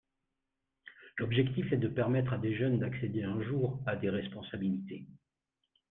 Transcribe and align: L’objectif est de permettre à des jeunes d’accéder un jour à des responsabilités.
L’objectif 1.19 1.71
est 1.71 1.77
de 1.77 1.87
permettre 1.87 2.33
à 2.33 2.39
des 2.39 2.55
jeunes 2.57 2.79
d’accéder 2.79 3.21
un 3.21 3.39
jour 3.43 3.83
à 3.85 3.95
des 3.95 4.09
responsabilités. 4.09 5.05